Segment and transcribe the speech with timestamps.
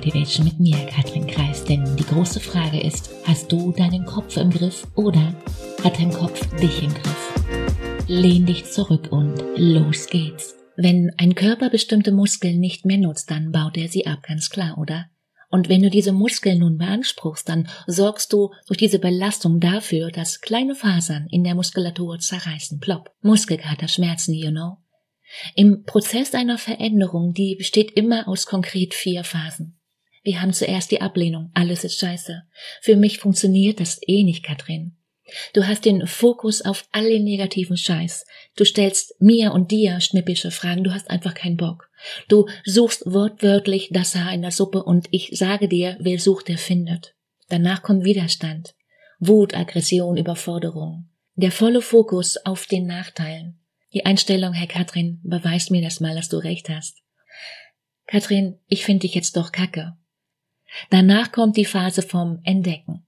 [0.00, 1.62] Motivation mit mir, Katrin Kreis.
[1.62, 5.34] Denn die große Frage ist, hast du deinen Kopf im Griff oder
[5.84, 8.06] hat dein Kopf dich im Griff?
[8.08, 10.56] Lehn dich zurück und los geht's.
[10.74, 14.78] Wenn ein Körper bestimmte Muskeln nicht mehr nutzt, dann baut er sie ab, ganz klar,
[14.78, 15.10] oder?
[15.50, 20.40] Und wenn du diese Muskeln nun beanspruchst, dann sorgst du durch diese Belastung dafür, dass
[20.40, 22.80] kleine Fasern in der Muskulatur zerreißen.
[22.80, 23.10] Plopp.
[23.20, 24.78] Muskelkater, Schmerzen, you know.
[25.56, 29.76] Im Prozess einer Veränderung, die besteht immer aus konkret vier Phasen.
[30.22, 31.50] Wir haben zuerst die Ablehnung.
[31.54, 32.42] Alles ist scheiße.
[32.82, 34.96] Für mich funktioniert das eh nicht, Katrin.
[35.54, 38.26] Du hast den Fokus auf alle negativen Scheiß.
[38.56, 40.84] Du stellst mir und dir schnippische Fragen.
[40.84, 41.88] Du hast einfach keinen Bock.
[42.28, 46.58] Du suchst wortwörtlich das Haar in der Suppe und ich sage dir, wer sucht, der
[46.58, 47.14] findet.
[47.48, 48.74] Danach kommt Widerstand.
[49.18, 51.08] Wut, Aggression, Überforderung.
[51.34, 53.60] Der volle Fokus auf den Nachteilen.
[53.92, 56.98] Die Einstellung, Herr Katrin, beweist mir das mal, dass du recht hast.
[58.06, 59.96] Katrin, ich finde dich jetzt doch kacke.
[60.90, 63.06] Danach kommt die Phase vom Entdecken.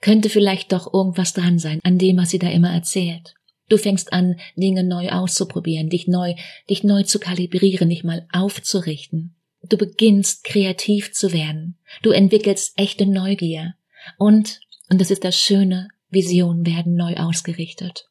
[0.00, 3.34] Könnte vielleicht doch irgendwas dran sein an dem, was sie da immer erzählt.
[3.68, 6.34] Du fängst an, Dinge neu auszuprobieren, dich neu,
[6.68, 9.36] dich neu zu kalibrieren, dich mal aufzurichten.
[9.62, 11.78] Du beginnst kreativ zu werden.
[12.02, 13.74] Du entwickelst echte Neugier.
[14.18, 18.08] Und, und das ist das Schöne, Visionen werden neu ausgerichtet.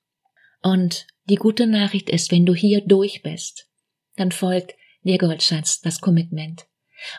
[0.61, 3.67] Und die gute Nachricht ist, wenn du hier durch bist,
[4.16, 6.66] dann folgt der Goldschatz, das Commitment.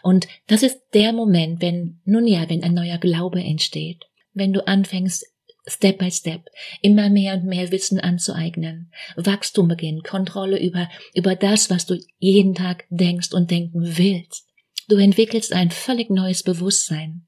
[0.03, 4.67] Und das ist der Moment, wenn, nun ja, wenn ein neuer Glaube entsteht, wenn du
[4.67, 5.27] anfängst,
[5.67, 6.47] Step by Step,
[6.81, 12.55] immer mehr und mehr Wissen anzueignen, Wachstum beginnt, Kontrolle über, über das, was du jeden
[12.55, 14.49] Tag denkst und denken willst.
[14.89, 17.27] Du entwickelst ein völlig neues Bewusstsein.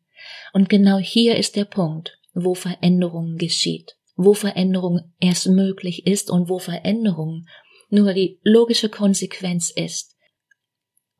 [0.53, 6.49] Und genau hier ist der Punkt, wo Veränderung geschieht wo Veränderung erst möglich ist und
[6.49, 7.47] wo Veränderung
[7.91, 10.12] nur die logische Konsequenz ist.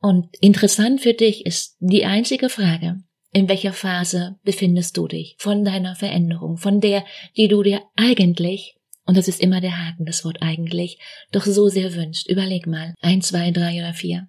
[0.03, 2.97] Und interessant für dich ist die einzige Frage,
[3.31, 7.05] in welcher Phase befindest du dich von deiner Veränderung, von der,
[7.37, 10.99] die du dir eigentlich, und das ist immer der Haken, das Wort eigentlich,
[11.31, 12.27] doch so sehr wünscht.
[12.27, 14.27] Überleg mal, ein, zwei, drei oder vier.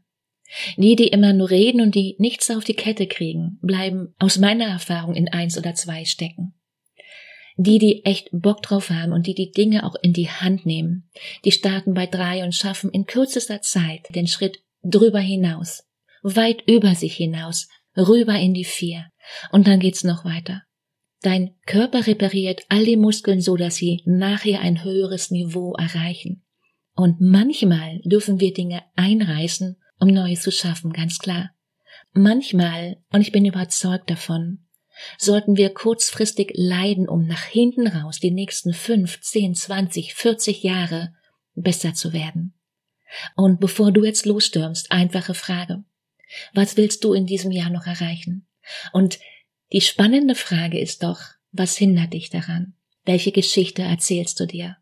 [0.76, 4.66] Die, die immer nur reden und die nichts auf die Kette kriegen, bleiben aus meiner
[4.66, 6.54] Erfahrung in eins oder zwei stecken.
[7.56, 11.10] Die, die echt Bock drauf haben und die die Dinge auch in die Hand nehmen,
[11.44, 15.84] die starten bei drei und schaffen in kürzester Zeit den Schritt drüber hinaus,
[16.22, 19.06] weit über sich hinaus, rüber in die vier.
[19.50, 20.62] Und dann geht's noch weiter.
[21.22, 26.44] Dein Körper repariert all die Muskeln so, dass sie nachher ein höheres Niveau erreichen.
[26.94, 31.50] Und manchmal dürfen wir Dinge einreißen, um Neues zu schaffen, ganz klar.
[32.12, 34.66] Manchmal, und ich bin überzeugt davon,
[35.18, 41.14] sollten wir kurzfristig leiden, um nach hinten raus die nächsten fünf, zehn, zwanzig, vierzig Jahre
[41.54, 42.54] besser zu werden.
[43.36, 45.84] Und bevor du jetzt losstürmst, einfache Frage.
[46.52, 48.46] Was willst du in diesem Jahr noch erreichen?
[48.92, 49.18] Und
[49.72, 51.20] die spannende Frage ist doch,
[51.52, 52.74] was hindert dich daran?
[53.04, 54.76] Welche Geschichte erzählst du dir?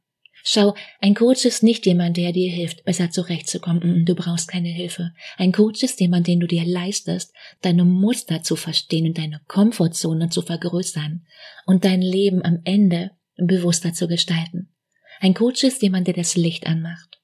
[0.44, 4.04] Schau, ein Coach ist nicht jemand, der dir hilft, besser zurechtzukommen.
[4.04, 5.12] Du brauchst keine Hilfe.
[5.36, 10.30] Ein Coach ist jemand, den du dir leistest, deine Muster zu verstehen und deine Komfortzone
[10.30, 11.24] zu vergrößern
[11.66, 14.74] und dein Leben am Ende bewusster zu gestalten.
[15.20, 17.21] Ein Coach ist jemand, der das Licht anmacht.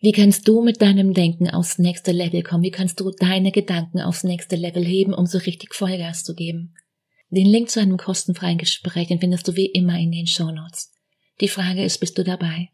[0.00, 2.62] Wie kannst du mit deinem Denken aufs nächste Level kommen?
[2.62, 6.74] Wie kannst du deine Gedanken aufs nächste Level heben, um so richtig Vollgas zu geben?
[7.30, 10.92] Den Link zu einem kostenfreien Gespräch den findest du wie immer in den Show Notes.
[11.40, 12.68] Die Frage ist, bist du dabei?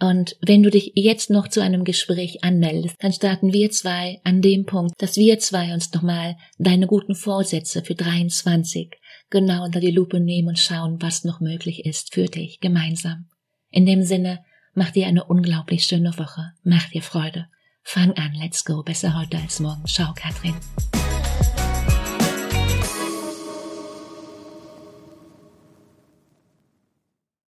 [0.00, 4.42] Und wenn du dich jetzt noch zu einem Gespräch anmeldest, dann starten wir zwei an
[4.42, 8.90] dem Punkt, dass wir zwei uns nochmal deine guten Vorsätze für 23
[9.30, 13.28] genau unter die Lupe nehmen und schauen, was noch möglich ist für dich gemeinsam.
[13.70, 14.44] In dem Sinne,
[14.74, 16.52] mach dir eine unglaublich schöne Woche.
[16.64, 17.48] Mach dir Freude.
[17.82, 18.82] Fang an, let's go.
[18.82, 19.86] Besser heute als morgen.
[19.86, 20.54] Ciao, Katrin.